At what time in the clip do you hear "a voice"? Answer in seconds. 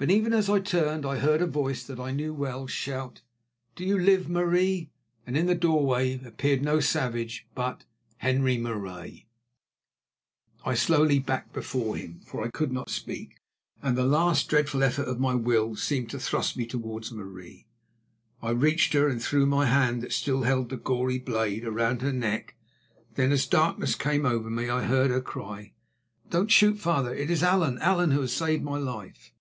1.42-1.82